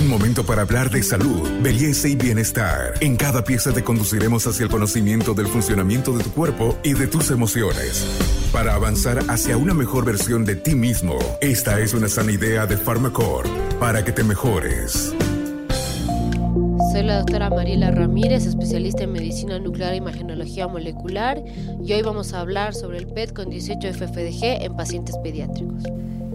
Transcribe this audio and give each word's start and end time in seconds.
Un 0.00 0.08
momento 0.08 0.46
para 0.46 0.62
hablar 0.62 0.88
de 0.88 1.02
salud, 1.02 1.46
belleza 1.60 2.08
y 2.08 2.16
bienestar. 2.16 2.94
En 3.02 3.16
cada 3.16 3.44
pieza 3.44 3.70
te 3.70 3.84
conduciremos 3.84 4.46
hacia 4.46 4.64
el 4.64 4.70
conocimiento 4.70 5.34
del 5.34 5.46
funcionamiento 5.46 6.16
de 6.16 6.24
tu 6.24 6.30
cuerpo 6.30 6.78
y 6.82 6.94
de 6.94 7.06
tus 7.06 7.30
emociones. 7.30 8.06
Para 8.50 8.74
avanzar 8.74 9.18
hacia 9.28 9.58
una 9.58 9.74
mejor 9.74 10.06
versión 10.06 10.46
de 10.46 10.56
ti 10.56 10.74
mismo, 10.74 11.18
esta 11.42 11.80
es 11.80 11.92
una 11.92 12.08
sana 12.08 12.32
idea 12.32 12.64
de 12.64 12.78
Pharmacore 12.78 13.50
para 13.78 14.02
que 14.02 14.12
te 14.12 14.24
mejores. 14.24 15.14
Soy 16.92 17.02
la 17.02 17.18
doctora 17.18 17.50
Mariela 17.50 17.90
Ramírez, 17.90 18.46
especialista 18.46 19.04
en 19.04 19.12
medicina 19.12 19.58
nuclear 19.58 19.92
e 19.92 19.96
imagenología 19.96 20.66
molecular, 20.66 21.44
y 21.84 21.92
hoy 21.92 22.00
vamos 22.00 22.32
a 22.32 22.40
hablar 22.40 22.74
sobre 22.74 22.96
el 22.96 23.06
PET 23.06 23.34
con 23.34 23.50
18 23.50 23.92
FFDG 23.92 24.62
en 24.64 24.74
pacientes 24.76 25.14
pediátricos. 25.22 25.84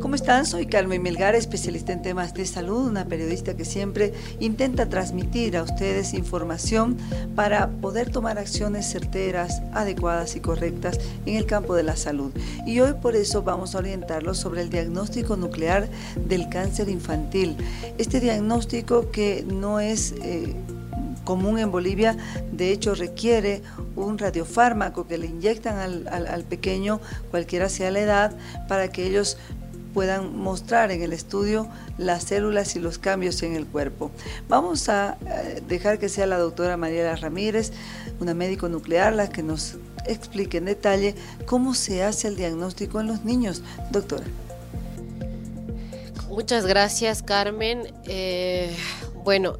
¿Cómo 0.06 0.14
están? 0.14 0.46
Soy 0.46 0.68
Carmen 0.68 1.02
Melgar, 1.02 1.34
especialista 1.34 1.92
en 1.92 2.04
temas 2.04 2.36
de 2.36 2.46
salud, 2.46 2.88
una 2.88 3.06
periodista 3.06 3.58
que 3.58 3.66
siempre 3.66 4.14
intenta 4.40 4.88
transmitir 4.88 5.58
a 5.58 5.64
ustedes 5.64 6.14
información 6.14 6.96
para 7.36 7.70
poder 7.70 8.12
tomar 8.12 8.38
acciones 8.38 8.88
certeras, 8.88 9.64
adecuadas 9.74 10.36
y 10.36 10.42
correctas 10.42 11.00
en 11.26 11.38
el 11.38 11.48
campo 11.48 11.74
de 11.74 11.82
la 11.82 11.96
salud. 11.96 12.32
Y 12.68 12.82
hoy 12.82 12.94
por 13.02 13.16
eso 13.16 13.42
vamos 13.42 13.74
a 13.74 13.80
orientarlos 13.80 14.38
sobre 14.38 14.62
el 14.62 14.70
diagnóstico 14.70 15.38
nuclear 15.38 15.90
del 16.28 16.50
cáncer 16.50 16.88
infantil. 16.88 17.58
Este 17.98 18.20
diagnóstico 18.20 19.10
que 19.10 19.44
no 19.48 19.80
es... 19.80 20.14
Eh, 20.22 20.54
común 21.24 21.58
en 21.58 21.72
Bolivia, 21.72 22.16
de 22.52 22.72
hecho 22.72 22.94
requiere 22.94 23.64
un 23.96 24.20
radiofármaco 24.20 25.08
que 25.08 25.18
le 25.18 25.26
inyectan 25.26 25.80
al, 25.80 26.08
al, 26.08 26.44
pequeño, 26.44 27.02
cualquiera 27.32 27.68
sea 27.68 27.90
la 27.90 28.00
edad, 28.00 28.32
para 28.68 28.90
que 28.90 29.08
ellos 29.08 29.38
puedan 29.96 30.38
mostrar 30.38 30.92
en 30.92 31.02
el 31.02 31.14
estudio 31.14 31.70
las 31.98 32.26
células 32.26 32.76
y 32.76 32.80
los 32.80 33.00
cambios 33.00 33.42
en 33.44 33.56
el 33.56 33.66
cuerpo. 33.66 34.12
Vamos 34.50 34.90
a 34.90 35.18
eh, 35.26 35.64
dejar 35.70 36.00
que 36.00 36.10
sea 36.10 36.28
la 36.28 36.38
doctora 36.38 36.76
Mariela 36.76 37.16
Ramírez, 37.16 37.72
una 38.20 38.34
médico 38.34 38.68
nuclear, 38.68 39.14
la 39.14 39.30
que 39.30 39.42
nos 39.42 39.78
explique 40.06 40.58
en 40.58 40.66
detalle 40.66 41.16
cómo 41.46 41.74
se 41.74 42.04
hace 42.04 42.28
el 42.28 42.36
diagnóstico 42.36 43.00
en 43.00 43.08
los 43.08 43.24
niños. 43.24 43.64
Doctora. 43.92 44.26
Muchas 46.28 46.66
gracias, 46.66 47.24
Carmen. 47.24 47.88
Eh, 48.04 48.76
bueno, 49.24 49.60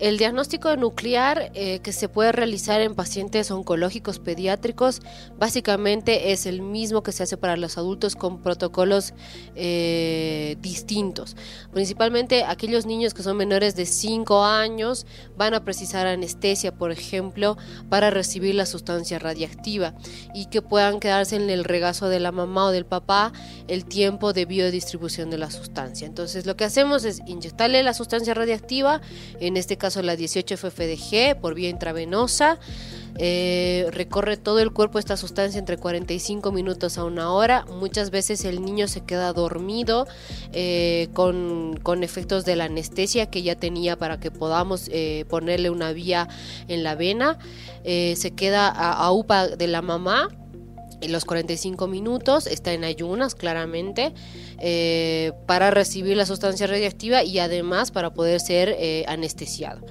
el 0.00 0.16
diagnóstico 0.16 0.74
nuclear 0.76 1.52
eh, 1.54 1.80
que 1.80 1.92
se 1.92 2.08
puede 2.08 2.32
realizar 2.32 2.80
en 2.80 2.94
pacientes 2.94 3.50
oncológicos 3.50 4.18
pediátricos 4.18 5.02
básicamente 5.38 6.32
es 6.32 6.46
el 6.46 6.62
mismo 6.62 7.02
que 7.02 7.12
se 7.12 7.22
hace 7.22 7.36
para 7.36 7.58
los 7.58 7.76
adultos 7.76 8.16
con 8.16 8.42
protocolos 8.42 9.12
eh, 9.54 10.56
distintos. 10.60 11.36
Principalmente 11.72 12.44
aquellos 12.44 12.86
niños 12.86 13.12
que 13.12 13.22
son 13.22 13.36
menores 13.36 13.76
de 13.76 13.84
5 13.84 14.42
años 14.42 15.06
van 15.36 15.52
a 15.52 15.64
precisar 15.64 16.06
anestesia, 16.06 16.72
por 16.72 16.92
ejemplo, 16.92 17.58
para 17.90 18.08
recibir 18.08 18.54
la 18.54 18.64
sustancia 18.64 19.18
radiactiva 19.18 19.94
y 20.34 20.46
que 20.46 20.62
puedan 20.62 20.98
quedarse 20.98 21.36
en 21.36 21.50
el 21.50 21.62
regazo 21.62 22.08
de 22.08 22.20
la 22.20 22.32
mamá 22.32 22.66
o 22.66 22.70
del 22.70 22.86
papá 22.86 23.34
el 23.68 23.84
tiempo 23.84 24.32
de 24.32 24.46
biodistribución 24.46 25.28
de 25.28 25.36
la 25.36 25.50
sustancia. 25.50 26.06
Entonces 26.06 26.46
lo 26.46 26.56
que 26.56 26.64
hacemos 26.64 27.04
es 27.04 27.20
inyectarle 27.26 27.82
la 27.82 27.92
sustancia 27.92 28.32
radiactiva, 28.32 29.02
en 29.40 29.58
este 29.58 29.76
caso 29.76 29.89
la 29.96 30.14
18-FFDG 30.14 31.40
por 31.40 31.54
vía 31.54 31.68
intravenosa. 31.68 32.58
Eh, 33.18 33.86
recorre 33.90 34.36
todo 34.36 34.60
el 34.60 34.72
cuerpo 34.72 34.98
esta 34.98 35.16
sustancia 35.16 35.58
entre 35.58 35.76
45 35.76 36.52
minutos 36.52 36.96
a 36.96 37.04
una 37.04 37.32
hora. 37.32 37.64
Muchas 37.66 38.10
veces 38.10 38.44
el 38.44 38.64
niño 38.64 38.88
se 38.88 39.02
queda 39.02 39.32
dormido 39.32 40.06
eh, 40.52 41.08
con, 41.12 41.78
efectos 42.02 42.44
de 42.44 42.56
la 42.56 42.64
anestesia 42.64 43.26
que 43.26 43.42
ya 43.42 43.56
tenía 43.56 43.98
para 43.98 44.20
que 44.20 44.30
podamos 44.30 44.88
eh, 44.92 45.26
ponerle 45.28 45.70
una 45.70 45.92
vía 45.92 46.28
en 46.68 46.82
la 46.82 46.94
vena. 46.94 47.38
se 47.84 48.32
queda 48.36 48.68
a, 48.68 49.10
UPA 49.12 49.48
de 49.48 49.66
la 49.66 49.82
mamá 49.82 50.28
los 51.08 51.24
45 51.24 51.86
minutos, 51.86 52.46
está 52.46 52.72
en 52.72 52.84
ayunas 52.84 53.34
claramente, 53.34 54.12
para 55.46 55.70
recibir 55.70 56.16
la 56.16 56.26
sustancia 56.26 56.66
radiactiva 56.66 57.22
y 57.24 57.38
además 57.38 57.90
para 57.90 58.12
poder 58.12 58.40
ser 58.40 58.76
anestesiado. 59.08 59.86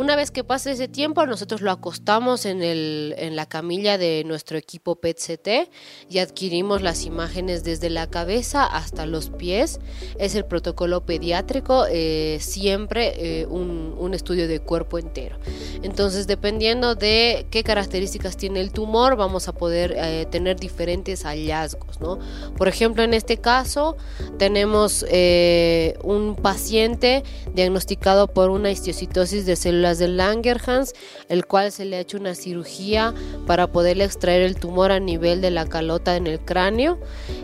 Una 0.00 0.16
vez 0.16 0.30
que 0.30 0.44
pase 0.44 0.72
ese 0.72 0.88
tiempo, 0.88 1.26
nosotros 1.26 1.60
lo 1.60 1.70
acostamos 1.70 2.46
en, 2.46 2.62
el, 2.62 3.14
en 3.18 3.36
la 3.36 3.44
camilla 3.44 3.98
de 3.98 4.24
nuestro 4.24 4.56
equipo 4.56 4.96
PET-CT 4.96 5.68
y 6.08 6.20
adquirimos 6.20 6.80
las 6.80 7.04
imágenes 7.04 7.64
desde 7.64 7.90
la 7.90 8.08
cabeza 8.08 8.64
hasta 8.64 9.04
los 9.04 9.28
pies. 9.28 9.78
Es 10.18 10.34
el 10.36 10.46
protocolo 10.46 11.04
pediátrico, 11.04 11.84
eh, 11.86 12.38
siempre 12.40 13.40
eh, 13.42 13.44
un, 13.44 13.94
un, 13.98 14.14
estudio 14.14 14.48
de 14.48 14.60
cuerpo 14.60 14.98
entero. 14.98 15.38
Entonces, 15.82 16.26
dependiendo 16.26 16.94
de 16.94 17.46
qué 17.50 17.62
características 17.62 18.38
tiene 18.38 18.62
el 18.62 18.72
tumor, 18.72 19.16
vamos 19.16 19.48
a 19.48 19.52
poder 19.52 19.92
eh, 19.98 20.26
tener 20.30 20.58
diferentes 20.58 21.24
hallazgos. 21.24 22.00
¿no? 22.00 22.18
Por 22.56 22.68
ejemplo, 22.68 23.02
en 23.02 23.12
este 23.12 23.36
caso, 23.36 23.98
tenemos 24.38 25.02
un 25.02 26.36
paciente 26.40 27.22
diagnosticado 27.52 28.28
por 28.28 28.48
una 28.48 28.70
histiocytosis 28.70 29.44
de 29.44 29.56
células 29.56 29.89
de 29.98 30.08
Langerhans, 30.08 30.94
el 31.28 31.46
cual 31.46 31.72
se 31.72 31.84
le 31.84 31.96
ha 31.96 32.00
hecho 32.00 32.16
una 32.16 32.34
cirugía 32.34 33.14
para 33.46 33.66
poder 33.66 34.00
extraer 34.00 34.42
el 34.42 34.56
tumor 34.56 34.92
a 34.92 35.00
nivel 35.00 35.40
de 35.40 35.50
la 35.50 35.66
calota 35.66 36.16
en 36.16 36.26
el 36.26 36.40
cráneo. 36.40 36.98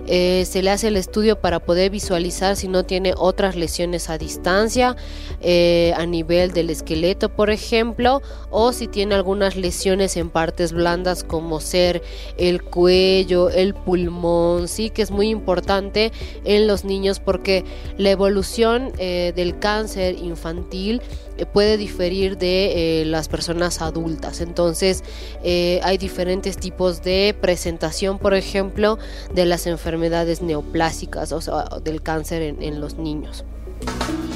Eh, 0.06 0.44
se 0.46 0.62
le 0.62 0.70
hace 0.70 0.88
el 0.88 0.96
estudio 0.96 1.40
para 1.40 1.60
poder 1.60 1.90
visualizar 1.90 2.56
si 2.56 2.68
no 2.68 2.84
tiene 2.84 3.12
otras 3.16 3.56
lesiones 3.56 4.08
a 4.08 4.18
distancia, 4.18 4.96
eh, 5.40 5.92
a 5.96 6.06
nivel 6.06 6.52
del 6.52 6.70
esqueleto, 6.70 7.28
por 7.28 7.50
ejemplo, 7.50 8.22
o 8.50 8.72
si 8.72 8.86
tiene 8.86 9.14
algunas 9.14 9.56
lesiones 9.56 10.16
en 10.16 10.30
partes 10.30 10.72
blandas 10.72 11.24
como 11.24 11.60
ser 11.60 12.02
el 12.38 12.62
cuello, 12.62 13.50
el 13.50 13.74
pulmón, 13.74 14.68
sí, 14.68 14.90
que 14.90 15.02
es 15.02 15.10
muy 15.10 15.28
importante 15.28 16.12
en 16.44 16.66
los 16.66 16.84
niños 16.84 17.20
porque 17.20 17.64
la 17.98 18.10
evolución 18.10 18.92
eh, 18.98 19.32
del 19.34 19.58
cáncer 19.58 20.16
infantil 20.18 21.02
puede 21.44 21.76
diferir 21.76 22.38
de 22.38 23.02
eh, 23.02 23.04
las 23.04 23.28
personas 23.28 23.82
adultas. 23.82 24.40
Entonces 24.40 25.04
eh, 25.42 25.80
hay 25.82 25.98
diferentes 25.98 26.56
tipos 26.56 27.02
de 27.02 27.36
presentación, 27.38 28.18
por 28.18 28.34
ejemplo, 28.34 28.98
de 29.34 29.44
las 29.44 29.66
enfermedades 29.66 30.40
neoplásicas, 30.40 31.32
o 31.32 31.40
sea, 31.40 31.64
del 31.82 32.02
cáncer 32.02 32.42
en, 32.42 32.80
los 32.80 32.96
niños. 32.96 33.44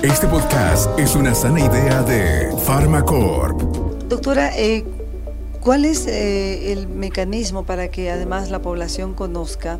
Este 0.02 0.26
podcast 0.26 0.98
es 0.98 1.14
una 1.14 1.34
sana 1.34 1.60
idea 1.60 2.02
de 2.02 2.54
Pharmacorp. 2.66 3.60
Doctora, 4.08 4.56
eh, 4.58 4.84
¿Cuál 5.60 5.84
es 5.84 6.06
eh, 6.06 6.72
el 6.72 6.88
mecanismo 6.88 7.66
para 7.66 7.90
que 7.90 8.10
además 8.10 8.50
la 8.50 8.62
población 8.62 9.12
conozca 9.12 9.78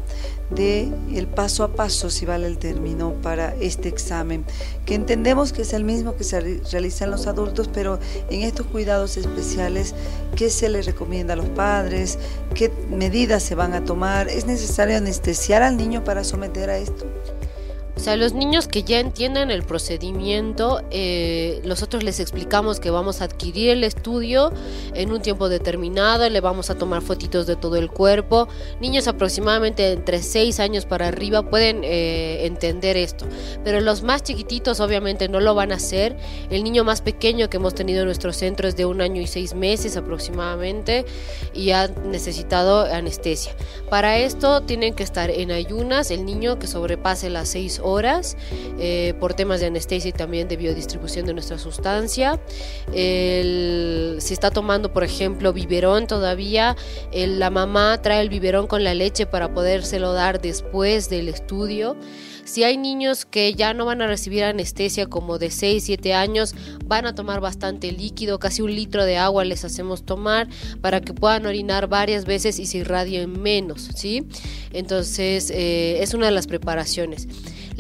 de 0.50 0.92
el 1.14 1.26
paso 1.26 1.64
a 1.64 1.74
paso, 1.74 2.10
si 2.10 2.26
vale 2.26 2.48
el 2.48 2.58
término, 2.58 3.14
para 3.22 3.54
este 3.56 3.88
examen? 3.88 4.44
Que 4.84 4.94
entendemos 4.94 5.54
que 5.54 5.62
es 5.62 5.72
el 5.72 5.84
mismo 5.84 6.16
que 6.16 6.24
se 6.24 6.38
realiza 6.70 7.06
en 7.06 7.10
los 7.10 7.26
adultos, 7.26 7.70
pero 7.72 7.98
en 8.28 8.42
estos 8.42 8.66
cuidados 8.66 9.16
especiales, 9.16 9.94
¿qué 10.36 10.50
se 10.50 10.68
les 10.68 10.84
recomienda 10.84 11.32
a 11.32 11.36
los 11.36 11.48
padres? 11.48 12.18
¿Qué 12.54 12.70
medidas 12.90 13.42
se 13.42 13.54
van 13.54 13.72
a 13.72 13.82
tomar? 13.82 14.28
¿Es 14.28 14.44
necesario 14.44 14.98
anestesiar 14.98 15.62
al 15.62 15.78
niño 15.78 16.04
para 16.04 16.24
someter 16.24 16.68
a 16.68 16.76
esto? 16.76 17.06
O 18.00 18.02
sea, 18.02 18.16
los 18.16 18.32
niños 18.32 18.66
que 18.66 18.82
ya 18.82 18.98
entienden 18.98 19.50
el 19.50 19.62
procedimiento, 19.62 20.80
eh, 20.90 21.60
nosotros 21.66 22.02
les 22.02 22.18
explicamos 22.18 22.80
que 22.80 22.90
vamos 22.90 23.20
a 23.20 23.24
adquirir 23.24 23.68
el 23.68 23.84
estudio 23.84 24.54
en 24.94 25.12
un 25.12 25.20
tiempo 25.20 25.50
determinado, 25.50 26.26
le 26.30 26.40
vamos 26.40 26.70
a 26.70 26.78
tomar 26.78 27.02
fotitos 27.02 27.46
de 27.46 27.56
todo 27.56 27.76
el 27.76 27.90
cuerpo. 27.90 28.48
Niños 28.80 29.06
aproximadamente 29.06 29.92
entre 29.92 30.22
6 30.22 30.60
años 30.60 30.86
para 30.86 31.08
arriba 31.08 31.42
pueden 31.42 31.84
eh, 31.84 32.46
entender 32.46 32.96
esto, 32.96 33.26
pero 33.64 33.82
los 33.82 34.02
más 34.02 34.22
chiquititos 34.22 34.80
obviamente 34.80 35.28
no 35.28 35.38
lo 35.38 35.54
van 35.54 35.70
a 35.70 35.74
hacer. 35.74 36.16
El 36.48 36.64
niño 36.64 36.84
más 36.84 37.02
pequeño 37.02 37.50
que 37.50 37.58
hemos 37.58 37.74
tenido 37.74 38.00
en 38.00 38.06
nuestro 38.06 38.32
centro 38.32 38.66
es 38.66 38.76
de 38.76 38.86
un 38.86 39.02
año 39.02 39.20
y 39.20 39.26
seis 39.26 39.52
meses 39.52 39.98
aproximadamente 39.98 41.04
y 41.52 41.72
ha 41.72 41.88
necesitado 41.88 42.86
anestesia. 42.86 43.54
Para 43.90 44.16
esto 44.16 44.62
tienen 44.62 44.94
que 44.94 45.02
estar 45.02 45.28
en 45.28 45.50
ayunas, 45.50 46.10
el 46.10 46.24
niño 46.24 46.58
que 46.58 46.66
sobrepase 46.66 47.28
las 47.28 47.50
6 47.50 47.80
horas 47.80 47.89
horas 47.90 48.36
eh, 48.78 49.14
por 49.20 49.34
temas 49.34 49.60
de 49.60 49.66
anestesia 49.66 50.10
y 50.10 50.12
también 50.12 50.48
de 50.48 50.56
biodistribución 50.56 51.26
de 51.26 51.34
nuestra 51.34 51.58
sustancia. 51.58 52.40
si 52.92 54.32
está 54.32 54.50
tomando, 54.50 54.92
por 54.92 55.04
ejemplo, 55.04 55.52
biberón 55.52 56.06
todavía, 56.06 56.76
la 57.12 57.50
mamá 57.50 58.00
trae 58.02 58.20
el 58.22 58.28
biberón 58.28 58.66
con 58.66 58.84
la 58.84 58.94
leche 58.94 59.26
para 59.26 59.52
podérselo 59.52 60.12
dar 60.12 60.40
después 60.40 61.10
del 61.10 61.28
estudio. 61.28 61.96
Si 62.50 62.64
hay 62.64 62.76
niños 62.76 63.26
que 63.26 63.54
ya 63.54 63.74
no 63.74 63.84
van 63.84 64.02
a 64.02 64.08
recibir 64.08 64.42
anestesia 64.42 65.06
como 65.06 65.38
de 65.38 65.52
6, 65.52 65.84
7 65.84 66.14
años, 66.14 66.54
van 66.84 67.06
a 67.06 67.14
tomar 67.14 67.40
bastante 67.40 67.92
líquido, 67.92 68.40
casi 68.40 68.60
un 68.60 68.74
litro 68.74 69.04
de 69.04 69.16
agua 69.18 69.44
les 69.44 69.64
hacemos 69.64 70.04
tomar 70.04 70.48
para 70.80 71.00
que 71.00 71.14
puedan 71.14 71.46
orinar 71.46 71.86
varias 71.86 72.24
veces 72.24 72.58
y 72.58 72.66
se 72.66 72.78
irradien 72.78 73.40
menos, 73.40 73.90
¿sí? 73.94 74.26
Entonces, 74.72 75.50
eh, 75.50 76.02
es 76.02 76.12
una 76.12 76.26
de 76.26 76.32
las 76.32 76.48
preparaciones. 76.48 77.28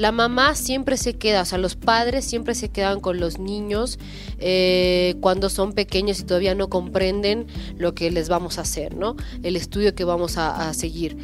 La 0.00 0.12
mamá 0.12 0.54
siempre 0.54 0.96
se 0.96 1.18
queda, 1.18 1.42
o 1.42 1.44
sea, 1.44 1.58
los 1.58 1.76
padres 1.76 2.24
siempre 2.24 2.54
se 2.54 2.70
quedan 2.70 3.00
con 3.00 3.20
los 3.20 3.38
niños 3.38 3.98
eh, 4.38 5.14
cuando 5.20 5.50
son 5.50 5.74
pequeños 5.74 6.20
y 6.20 6.24
todavía 6.24 6.54
no 6.54 6.70
comprenden 6.70 7.46
lo 7.76 7.94
que 7.94 8.10
les 8.10 8.30
vamos 8.30 8.56
a 8.56 8.62
hacer, 8.62 8.96
¿no? 8.96 9.16
El 9.42 9.56
estudio 9.56 9.94
que 9.94 10.04
vamos 10.04 10.38
a 10.38 10.72
seguir. 10.72 11.18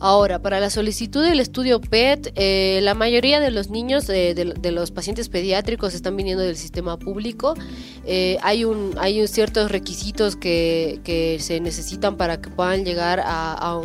Ahora, 0.00 0.40
para 0.40 0.60
la 0.60 0.70
solicitud 0.70 1.24
del 1.24 1.40
estudio 1.40 1.80
PET, 1.80 2.32
eh, 2.36 2.78
la 2.82 2.94
mayoría 2.94 3.40
de 3.40 3.50
los 3.50 3.68
niños, 3.68 4.08
eh, 4.08 4.34
de, 4.34 4.72
los 4.72 4.92
pacientes 4.92 5.28
pediátricos, 5.28 5.92
están 5.94 6.16
viniendo 6.16 6.44
del 6.44 6.56
sistema 6.56 6.98
público. 6.98 7.54
Eh, 8.04 8.38
hay, 8.42 8.64
un, 8.64 8.94
hay 8.98 9.26
ciertos 9.26 9.72
requisitos 9.72 10.36
que, 10.36 11.00
se 11.40 11.60
necesitan 11.60 12.16
para 12.16 12.40
que 12.40 12.48
puedan 12.48 12.84
llegar 12.84 13.20
a, 13.24 13.80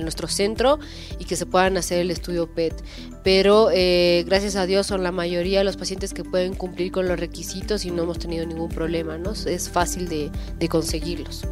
nuestro 0.00 0.26
centro 0.26 0.78
y 1.18 1.26
que 1.26 1.36
se 1.36 1.46
puedan 1.46 1.76
hacer 1.76 1.98
el 1.98 2.10
estudio 2.10 2.52
PET. 2.52 2.74
Pero 3.22 3.68
gracias 4.26 4.56
a 4.56 4.66
Dios 4.66 4.86
son 4.86 5.02
la 5.02 5.12
mayoría 5.12 5.58
de 5.58 5.64
los 5.64 5.76
pacientes 5.76 6.12
que 6.12 6.24
pueden 6.24 6.54
cumplir 6.54 6.90
con 6.90 7.06
los 7.06 7.20
requisitos 7.20 7.84
y 7.84 7.90
no 7.90 8.02
hemos 8.02 8.18
tenido 8.18 8.44
ningún 8.46 8.68
problema. 8.68 9.16
¿no? 9.16 9.32
Es 9.32 9.68
fácil 9.68 10.08
de 10.08 10.68
conseguirlos. 10.68 11.42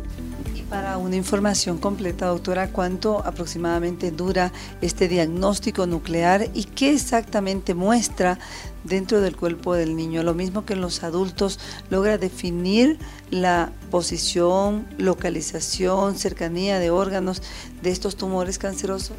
Para 0.71 0.99
una 0.99 1.17
información 1.17 1.79
completa, 1.79 2.27
doctora, 2.27 2.71
¿cuánto 2.71 3.27
aproximadamente 3.27 4.13
dura 4.13 4.53
este 4.81 5.09
diagnóstico 5.09 5.85
nuclear 5.89 6.49
y 6.55 6.63
qué 6.63 6.93
exactamente 6.93 7.75
muestra 7.75 8.39
dentro 8.85 9.21
del 9.21 9.35
cuerpo 9.35 9.75
del 9.75 9.97
niño? 9.97 10.23
Lo 10.23 10.33
mismo 10.33 10.65
que 10.65 10.75
en 10.75 10.81
los 10.81 11.03
adultos, 11.03 11.59
logra 11.91 12.19
definir 12.19 13.01
la 13.33 13.73
posición, 13.91 14.87
localización, 14.97 16.17
cercanía 16.17 16.79
de 16.79 16.91
órganos 16.91 17.43
de 17.83 17.91
estos 17.91 18.15
tumores 18.15 18.61
cancerosos. 18.61 19.17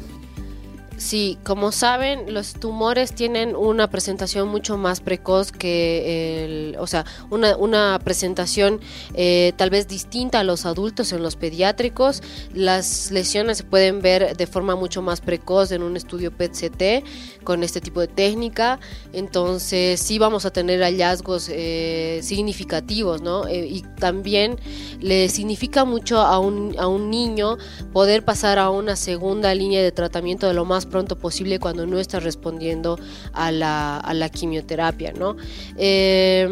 Sí, 1.02 1.36
como 1.42 1.72
saben, 1.72 2.32
los 2.32 2.54
tumores 2.54 3.12
tienen 3.12 3.56
una 3.56 3.90
presentación 3.90 4.46
mucho 4.46 4.78
más 4.78 5.00
precoz 5.00 5.50
que 5.50 6.44
el, 6.44 6.76
o 6.78 6.86
sea, 6.86 7.04
una, 7.28 7.56
una 7.56 7.98
presentación 8.04 8.80
eh, 9.14 9.52
tal 9.56 9.68
vez 9.68 9.88
distinta 9.88 10.38
a 10.38 10.44
los 10.44 10.64
adultos 10.64 11.12
en 11.12 11.24
los 11.24 11.34
pediátricos. 11.34 12.22
Las 12.54 13.10
lesiones 13.10 13.58
se 13.58 13.64
pueden 13.64 14.00
ver 14.00 14.36
de 14.36 14.46
forma 14.46 14.76
mucho 14.76 15.02
más 15.02 15.20
precoz 15.20 15.72
en 15.72 15.82
un 15.82 15.96
estudio 15.96 16.30
PET-CT 16.30 17.42
con 17.42 17.64
este 17.64 17.80
tipo 17.80 18.00
de 18.00 18.06
técnica. 18.06 18.78
Entonces, 19.12 19.98
sí 19.98 20.20
vamos 20.20 20.46
a 20.46 20.52
tener 20.52 20.82
hallazgos 20.82 21.50
eh, 21.50 22.20
significativos, 22.22 23.22
¿no? 23.22 23.48
Eh, 23.48 23.66
y 23.66 23.82
también 23.98 24.56
le 25.00 25.28
significa 25.28 25.84
mucho 25.84 26.20
a 26.20 26.38
un, 26.38 26.76
a 26.78 26.86
un 26.86 27.10
niño 27.10 27.58
poder 27.92 28.24
pasar 28.24 28.60
a 28.60 28.70
una 28.70 28.94
segunda 28.94 29.52
línea 29.52 29.82
de 29.82 29.90
tratamiento 29.90 30.46
de 30.46 30.54
lo 30.54 30.64
más 30.64 30.86
pronto 30.92 31.16
posible 31.16 31.58
cuando 31.58 31.86
no 31.86 31.98
está 31.98 32.20
respondiendo 32.20 32.96
a 33.32 33.50
la, 33.50 33.96
a 33.96 34.14
la 34.14 34.28
quimioterapia, 34.28 35.12
¿no? 35.12 35.36
Eh, 35.76 36.48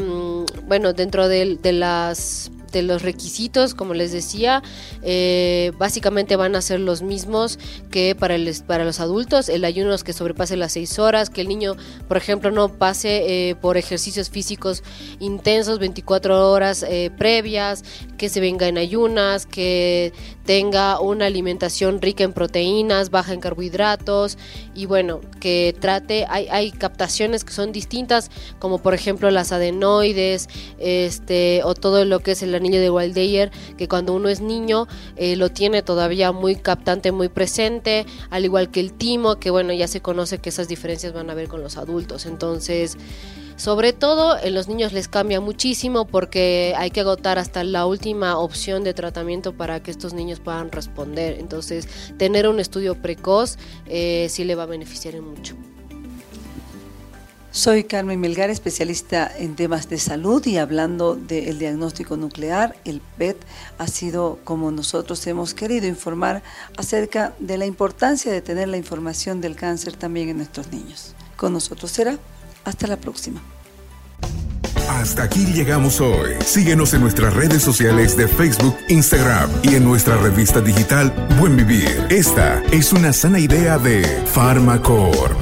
bueno, 0.67 0.93
dentro 0.93 1.29
de, 1.29 1.57
de 1.63 1.73
las 1.73 2.51
de 2.73 2.83
los 2.83 3.03
requisitos, 3.03 3.75
como 3.75 3.95
les 3.95 4.13
decía, 4.13 4.63
eh, 5.03 5.73
básicamente 5.79 6.37
van 6.37 6.57
a 6.57 6.63
ser 6.63 6.81
los 6.81 7.03
mismos 7.03 7.59
que 7.91 8.15
para, 8.15 8.35
el, 8.35 8.51
para 8.67 8.85
los 8.85 9.01
adultos, 9.01 9.49
el 9.49 9.65
ayuno 9.65 9.91
que 9.99 10.13
sobrepase 10.13 10.57
las 10.57 10.73
seis 10.73 10.99
horas, 10.99 11.31
que 11.31 11.41
el 11.41 11.49
niño, 11.49 11.77
por 12.07 12.17
ejemplo, 12.17 12.51
no 12.51 12.69
pase 12.69 13.51
eh, 13.51 13.55
por 13.57 13.77
ejercicios 13.77 14.31
físicos 14.31 14.83
intensos 15.19 15.79
24 15.79 16.51
horas 16.51 16.85
eh, 16.89 17.11
previas, 17.17 17.83
que 18.17 18.29
se 18.29 18.41
venga 18.41 18.69
en 18.69 18.79
ayunas, 18.79 19.47
que 19.47 20.13
tenga 20.45 21.01
una 21.01 21.27
alimentación 21.27 22.01
rica 22.01 22.25
en 22.25 22.33
proteínas, 22.33 23.11
baja 23.11 23.33
en 23.33 23.41
carbohidratos 23.41 24.39
y 24.75 24.87
bueno, 24.87 25.21
que 25.41 25.75
trate, 25.79 26.27
hay, 26.29 26.49
hay 26.49 26.71
captaciones 26.71 27.45
que 27.45 27.53
son 27.53 27.73
distintas, 27.73 28.31
como 28.59 28.79
por 28.79 28.95
ejemplo 28.95 29.31
las 29.31 29.53
adenoides, 29.53 30.49
este, 30.79 31.63
o 31.65 31.75
todo 31.75 32.05
lo 32.05 32.21
que 32.21 32.33
es 32.33 32.43
el 32.43 32.55
niño 32.61 32.81
de 32.81 32.91
Waldeyer, 32.91 33.51
que 33.77 33.89
cuando 33.89 34.15
uno 34.15 34.29
es 34.29 34.41
niño 34.41 34.87
eh, 35.17 35.37
lo 35.37 35.51
tiene 35.51 35.83
todavía 35.83 36.33
muy 36.33 36.57
captante, 36.57 37.13
muy 37.13 37.29
presente, 37.29 38.07
al 38.31 38.45
igual 38.45 38.71
que 38.71 38.81
el 38.81 38.93
timo, 38.93 39.37
que 39.37 39.51
bueno, 39.51 39.73
ya 39.73 39.89
se 39.89 40.01
conoce 40.01 40.39
que 40.39 40.51
esas 40.51 40.69
diferencias 40.69 41.13
van 41.13 41.31
a 41.31 41.35
ver 41.35 41.49
con 41.49 41.63
los 41.63 41.77
adultos. 41.77 42.27
Entonces, 42.27 42.97
sobre 43.57 43.93
todo 43.93 44.39
en 44.43 44.55
los 44.55 44.69
niños 44.69 44.95
les 44.95 45.07
cambia 45.09 45.41
muchísimo 45.41 46.07
porque 46.07 46.73
hay 46.79 46.91
que 46.91 47.01
agotar 47.01 47.39
hasta 47.39 47.63
la 47.63 47.85
última 47.85 48.39
opción 48.39 48.85
de 48.85 48.95
tratamiento 48.95 49.53
para 49.53 49.83
que 49.83 49.91
estos 49.91 50.15
niños 50.15 50.41
puedan 50.41 50.73
responder. 50.73 51.39
Entonces, 51.39 51.87
tener 52.17 52.49
un 52.49 52.59
estudio 52.59 52.95
precoz 52.95 53.59
eh, 53.87 54.29
sí 54.31 54.45
le 54.45 54.55
va 54.55 54.63
a 54.63 54.67
beneficiar 54.67 55.15
en 55.15 55.25
mucho. 55.25 55.57
Soy 57.53 57.83
Carmen 57.83 58.21
Melgar, 58.21 58.49
especialista 58.49 59.31
en 59.37 59.57
temas 59.57 59.89
de 59.89 59.99
salud 59.99 60.47
y 60.47 60.59
hablando 60.59 61.17
del 61.17 61.59
diagnóstico 61.59 62.17
nuclear, 62.17 62.77
el 62.85 63.03
PET 63.19 63.39
ha 63.77 63.89
sido 63.89 64.39
como 64.45 64.71
nosotros 64.71 65.27
hemos 65.27 65.53
querido 65.53 65.89
informar 65.89 66.45
acerca 66.77 67.35
de 67.41 67.59
la 67.59 67.67
importancia 67.67 68.31
de 68.31 68.41
tener 68.41 68.69
la 68.69 68.77
información 68.77 69.41
del 69.41 69.57
cáncer 69.57 69.97
también 69.97 70.29
en 70.29 70.37
nuestros 70.37 70.71
niños. 70.71 71.15
Con 71.37 71.53
nosotros 71.53 71.91
será. 71.91 72.19
Hasta 72.65 72.87
la 72.87 72.99
próxima. 72.99 73.43
Hasta 74.89 75.25
aquí 75.25 75.47
llegamos 75.47 76.01
hoy. 76.01 76.35
Síguenos 76.45 76.95
en 76.95 77.01
nuestras 77.01 77.35
redes 77.35 77.63
sociales 77.63 78.17
de 78.17 78.29
Facebook, 78.29 78.77
Instagram 78.89 79.51
y 79.63 79.75
en 79.75 79.85
nuestra 79.85 80.17
revista 80.19 80.61
digital 80.61 81.13
Buen 81.39 81.57
Vivir. 81.57 82.07
Esta 82.11 82.63
es 82.71 82.93
una 82.93 83.13
sana 83.13 83.41
idea 83.41 83.79
de 83.79 84.05
Farmacor. 84.27 85.37